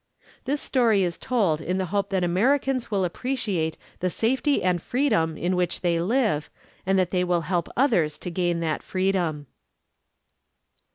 This 0.45 0.59
story 0.59 1.03
is 1.03 1.19
told 1.19 1.61
in 1.61 1.77
the 1.77 1.85
hope 1.93 2.09
that 2.09 2.23
Americans 2.23 2.89
will 2.89 3.05
appreciate 3.05 3.77
the 3.99 4.09
safety 4.09 4.63
and 4.63 4.81
freedom 4.81 5.37
in 5.37 5.55
which 5.55 5.81
they 5.81 6.01
live 6.01 6.49
and 6.87 6.97
that 6.97 7.11
they 7.11 7.23
will 7.23 7.41
help 7.41 7.69
others 7.77 8.17
to 8.17 8.31
gain 8.31 8.61
that 8.61 8.81
freedom. 8.81 9.45